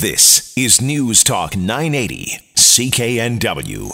[0.00, 3.90] This is News Talk 980, CKNW.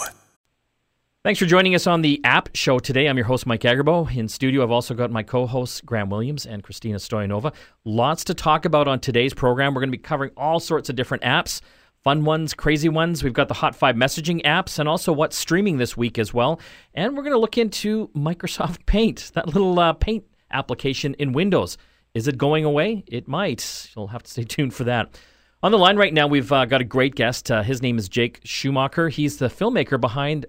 [1.25, 3.09] Thanks for joining us on the App Show today.
[3.09, 4.09] I'm your host, Mike Agerbo.
[4.15, 7.53] In studio, I've also got my co hosts, Graham Williams and Christina Stoyanova.
[7.83, 9.73] Lots to talk about on today's program.
[9.73, 11.59] We're going to be covering all sorts of different apps
[12.05, 13.21] fun ones, crazy ones.
[13.21, 16.61] We've got the Hot 5 messaging apps and also what's streaming this week as well.
[16.93, 21.77] And we're going to look into Microsoft Paint, that little uh, paint application in Windows.
[22.13, 23.03] Is it going away?
[23.07, 23.91] It might.
[23.93, 25.19] You'll have to stay tuned for that.
[25.63, 27.49] On the line right now, we've uh, got a great guest.
[27.49, 29.09] Uh, his name is Jake Schumacher.
[29.09, 30.45] He's the filmmaker behind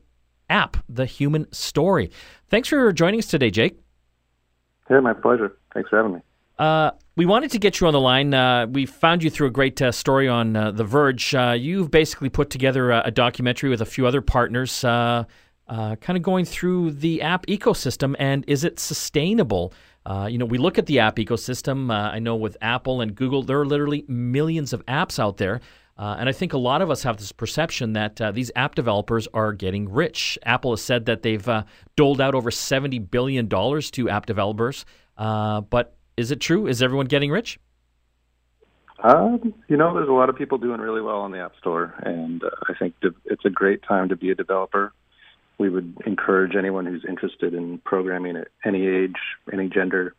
[0.50, 2.10] App, The Human Story.
[2.50, 3.80] Thanks for joining us today, Jake.
[4.90, 5.56] Yeah, my pleasure.
[5.72, 6.20] Thanks for having me.
[6.58, 8.34] Uh, we wanted to get you on the line.
[8.34, 11.34] Uh, we found you through a great uh, story on uh, The Verge.
[11.34, 15.24] Uh, you've basically put together a, a, documentary with a few other partners, uh,
[15.68, 19.72] kind of going through the app ecosystem and is it sustainable?
[20.08, 21.90] Uh, you know, we look at the app ecosystem.
[21.90, 25.60] Uh, I know with Apple and Google, there are literally millions of apps out there.
[25.98, 29.28] Uh, and I think a lot of us have this perception that these app developers
[29.34, 30.38] are getting rich.
[30.44, 31.46] Apple has said that they've
[31.96, 34.86] doled out over $70 billion to app developers.
[35.16, 36.66] but is it true?
[36.66, 37.58] Is everyone getting rich?
[39.02, 41.94] Um, you know, there's a lot of people doing really well on the App Store,
[42.02, 42.94] and uh, I think
[43.26, 44.92] it's a great time to be a developer.
[45.58, 49.16] We would encourage anyone who's interested in programming at any age,
[49.52, 50.14] any gender,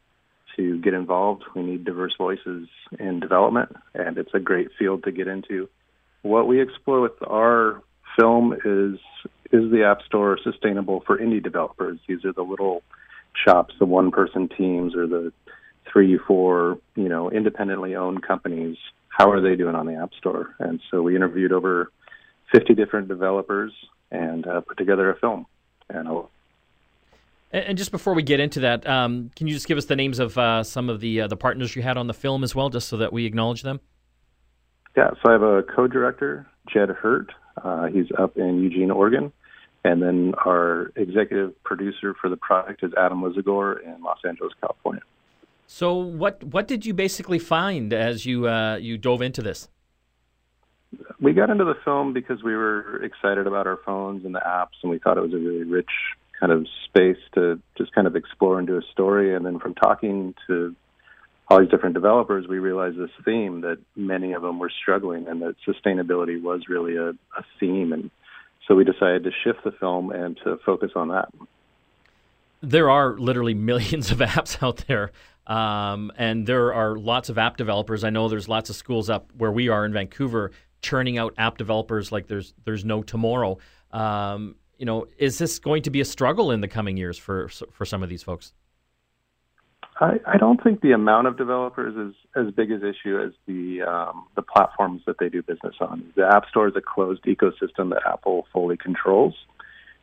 [0.57, 1.43] to get involved.
[1.55, 2.67] We need diverse voices
[2.99, 5.69] in development, and it's a great field to get into.
[6.21, 7.81] What we explore with our
[8.17, 8.99] film is
[9.51, 11.99] is the App Store sustainable for indie developers?
[12.07, 12.83] These are the little
[13.33, 15.31] shops, the one person teams, or the
[15.91, 18.77] three, four, you know, independently owned companies,
[19.09, 20.55] how are they doing on the App Store?
[20.59, 21.91] And so we interviewed over
[22.53, 23.71] 50 different developers
[24.11, 25.45] and uh, put together a film.
[25.89, 26.07] And,
[27.51, 30.19] and just before we get into that, um, can you just give us the names
[30.19, 32.69] of uh, some of the uh, the partners you had on the film as well,
[32.69, 33.79] just so that we acknowledge them?
[34.95, 37.31] Yeah, so I have a co-director, Jed Hurt.
[37.63, 39.31] Uh, he's up in Eugene, Oregon.
[39.83, 45.01] And then our executive producer for the project is Adam Lisagor in Los Angeles, California.
[45.67, 49.69] So what what did you basically find as you uh, you dove into this?
[51.19, 54.81] We got into the film because we were excited about our phones and the apps,
[54.81, 55.89] and we thought it was a really rich
[56.39, 59.35] kind of space to just kind of explore and do a story.
[59.35, 60.75] And then from talking to
[61.47, 65.41] all these different developers, we realized this theme that many of them were struggling, and
[65.41, 67.91] that sustainability was really a, a theme.
[67.91, 68.09] And
[68.67, 71.29] so we decided to shift the film and to focus on that.
[72.61, 75.11] There are literally millions of apps out there.
[75.45, 78.03] Um, and there are lots of app developers.
[78.03, 80.51] I know there's lots of schools up where we are in Vancouver
[80.81, 83.57] churning out app developers like there's there's no tomorrow.
[83.91, 87.49] Um, you know, is this going to be a struggle in the coming years for
[87.49, 88.53] for some of these folks?
[90.01, 93.81] I, I don't think the amount of developers is as big as issue as the
[93.81, 96.13] um, the platforms that they do business on.
[96.15, 99.35] The App Store is a closed ecosystem that Apple fully controls,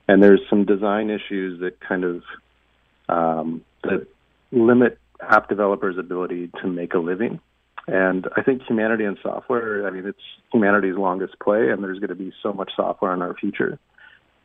[0.07, 2.23] and there's some design issues that kind of
[3.09, 4.07] um, that
[4.53, 7.41] limit app developers' ability to make a living.
[7.87, 10.19] And I think humanity and software, I mean, it's
[10.53, 13.79] humanity's longest play, and there's going to be so much software in our future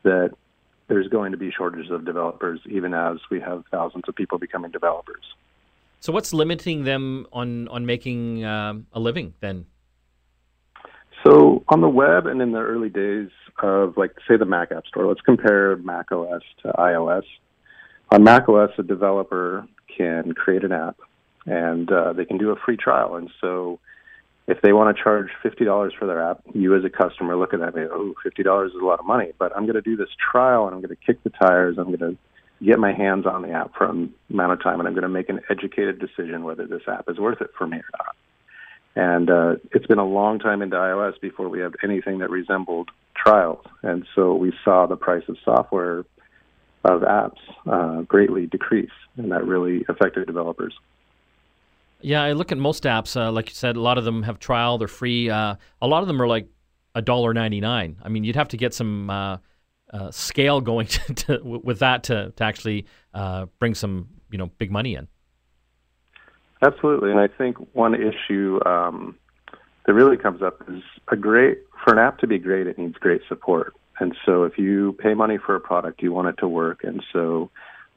[0.04, 0.30] that
[0.88, 4.70] there's going to be shortages of developers, even as we have thousands of people becoming
[4.70, 5.24] developers.
[6.00, 9.66] So, what's limiting them on on making um, a living then?
[11.24, 14.86] So, on the web and in the early days of, like, say, the Mac App
[14.86, 17.22] Store, let's compare Mac OS to iOS.
[18.10, 19.66] On Mac OS, a developer
[19.96, 20.96] can create an app
[21.46, 23.16] and uh, they can do a free trial.
[23.16, 23.78] And so
[24.46, 27.60] if they want to charge $50 for their app, you as a customer look at
[27.60, 29.96] that and go, oh, $50 is a lot of money, but I'm going to do
[29.96, 31.76] this trial and I'm going to kick the tires.
[31.78, 32.16] I'm going to
[32.64, 35.08] get my hands on the app for an amount of time and I'm going to
[35.08, 38.16] make an educated decision whether this app is worth it for me or not.
[38.94, 42.90] And uh, it's been a long time into iOS before we have anything that resembled
[43.16, 43.64] trials.
[43.82, 46.04] And so we saw the price of software
[46.84, 47.38] of apps
[47.70, 50.74] uh, greatly decrease, and that really affected developers.
[52.02, 53.16] Yeah, I look at most apps.
[53.16, 55.30] Uh, like you said, a lot of them have trial; they're free.
[55.30, 56.48] Uh, a lot of them are like
[56.94, 57.96] a dollar ninety nine.
[58.02, 59.38] I mean, you'd have to get some uh,
[59.92, 64.50] uh, scale going to, to, with that to to actually uh, bring some you know
[64.58, 65.08] big money in.
[66.62, 69.16] Absolutely, and I think one issue um,
[69.86, 72.94] that really comes up is a great for an app to be great, it needs
[72.94, 73.74] great support.
[73.98, 76.80] And so if you pay money for a product, you want it to work.
[76.82, 77.50] And so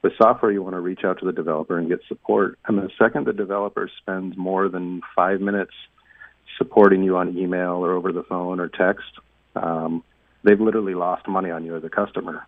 [0.06, 2.60] with software, you want to reach out to the developer and get support.
[2.68, 5.74] And the second the developer spends more than five minutes
[6.60, 9.10] supporting you on email or over the phone or text,
[9.56, 10.04] um,
[10.44, 12.46] they've literally lost money on you as a customer.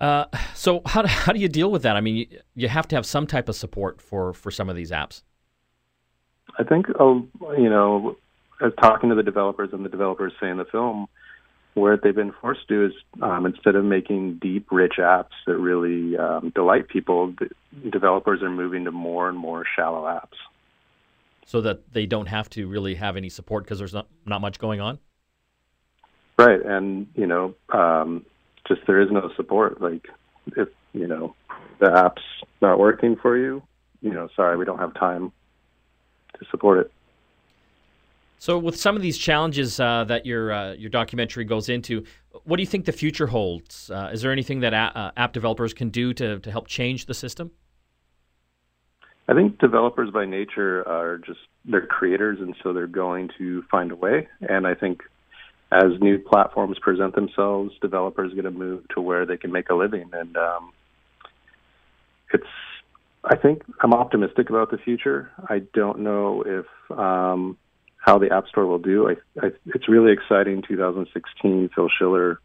[0.00, 0.24] Uh,
[0.54, 1.96] so how do, how do you deal with that?
[1.96, 4.74] I mean, you, you have to have some type of support for, for some of
[4.74, 5.20] these apps.
[6.58, 7.26] I think, oh,
[7.58, 8.16] you know,
[8.62, 11.08] as talking to the developers and the developers say in the film,
[11.74, 15.56] what they've been forced to do is um, instead of making deep, rich apps that
[15.56, 17.34] really um, delight people,
[17.90, 20.36] developers are moving to more and more shallow apps.
[21.46, 24.58] So that they don't have to really have any support because there's not, not much
[24.58, 24.98] going on?
[26.38, 26.64] Right.
[26.64, 28.24] And, you know, um,
[28.66, 29.80] just there is no support.
[29.80, 30.08] Like,
[30.56, 31.34] if, you know,
[31.80, 32.22] the app's
[32.62, 33.62] not working for you,
[34.00, 35.32] you know, sorry, we don't have time
[36.38, 36.92] to support it.
[38.44, 42.04] So, with some of these challenges uh, that your uh, your documentary goes into,
[42.44, 43.90] what do you think the future holds?
[43.90, 47.06] Uh, is there anything that a- uh, app developers can do to, to help change
[47.06, 47.52] the system?
[49.28, 53.90] I think developers by nature are just they're creators, and so they're going to find
[53.90, 54.28] a way.
[54.46, 55.00] And I think
[55.72, 59.70] as new platforms present themselves, developers are going to move to where they can make
[59.70, 60.10] a living.
[60.12, 60.72] And um,
[62.34, 62.44] it's
[63.24, 65.30] I think I'm optimistic about the future.
[65.48, 67.56] I don't know if um,
[68.04, 69.08] how the App Store will do.
[69.08, 70.62] I, I, it's really exciting.
[70.68, 72.38] 2016, Phil Schiller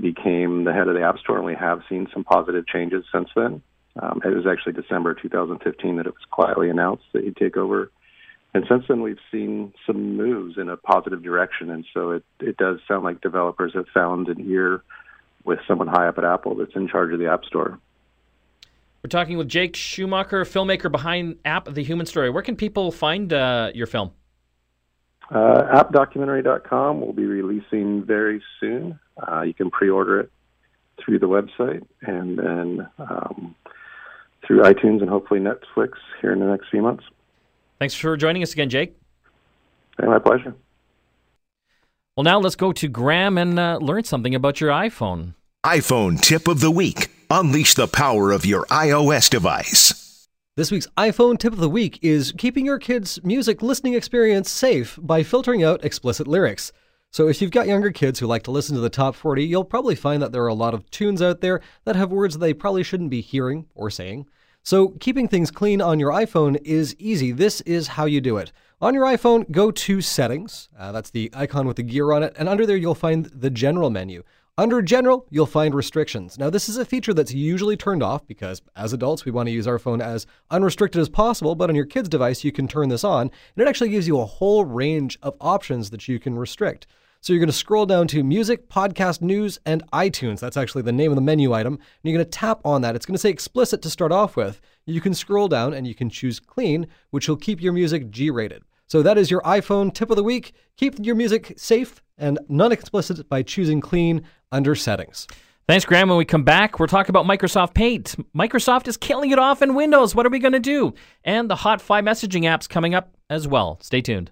[0.00, 3.28] became the head of the App Store, and we have seen some positive changes since
[3.34, 3.60] then.
[4.00, 7.90] Um, it was actually December 2015 that it was quietly announced that he'd take over.
[8.52, 11.70] And since then, we've seen some moves in a positive direction.
[11.70, 14.82] And so it, it does sound like developers have found an ear
[15.44, 17.80] with someone high up at Apple that's in charge of the App Store.
[19.02, 22.30] We're talking with Jake Schumacher, filmmaker behind App The Human Story.
[22.30, 24.12] Where can people find uh, your film?
[25.30, 28.98] Uh, appdocumentary.com will be releasing very soon.
[29.16, 30.30] Uh, you can pre-order it
[31.02, 33.54] through the website and then um,
[34.46, 37.04] through iTunes and hopefully Netflix here in the next few months.
[37.78, 38.96] Thanks for joining us again, Jake.
[39.98, 40.54] Hey, my pleasure.
[42.16, 45.34] Well, now let's go to Graham and uh, learn something about your iPhone.
[45.64, 47.10] iPhone tip of the week.
[47.30, 50.03] Unleash the power of your iOS device.
[50.56, 54.96] This week's iPhone tip of the week is keeping your kids' music listening experience safe
[55.02, 56.70] by filtering out explicit lyrics.
[57.10, 59.64] So, if you've got younger kids who like to listen to the top 40, you'll
[59.64, 62.54] probably find that there are a lot of tunes out there that have words they
[62.54, 64.26] probably shouldn't be hearing or saying.
[64.62, 67.32] So, keeping things clean on your iPhone is easy.
[67.32, 68.52] This is how you do it.
[68.80, 70.68] On your iPhone, go to Settings.
[70.78, 72.32] Uh, that's the icon with the gear on it.
[72.38, 74.22] And under there, you'll find the General menu.
[74.56, 76.38] Under General, you'll find restrictions.
[76.38, 79.52] Now, this is a feature that's usually turned off because as adults, we want to
[79.52, 82.88] use our phone as unrestricted as possible, but on your kid's device, you can turn
[82.88, 86.38] this on, and it actually gives you a whole range of options that you can
[86.38, 86.86] restrict.
[87.20, 90.38] So you're going to scroll down to Music, Podcast, News, and iTunes.
[90.38, 91.74] That's actually the name of the menu item.
[91.74, 92.94] And you're going to tap on that.
[92.94, 94.60] It's going to say explicit to start off with.
[94.86, 98.30] You can scroll down and you can choose clean, which will keep your music G
[98.30, 98.62] rated.
[98.86, 100.52] So that is your iPhone tip of the week.
[100.76, 104.22] Keep your music safe and non explicit by choosing clean
[104.54, 105.26] under settings.
[105.66, 106.08] Thanks, Graham.
[106.10, 108.16] When we come back, we're talking about Microsoft Paint.
[108.34, 110.14] Microsoft is killing it off in Windows.
[110.14, 110.94] What are we going to do?
[111.24, 113.78] And the hot five messaging apps coming up as well.
[113.80, 114.30] Stay tuned.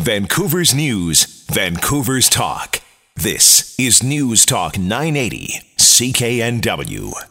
[0.00, 2.80] Vancouver's News, Vancouver's Talk.
[3.16, 7.26] This is News Talk 980, CKNW.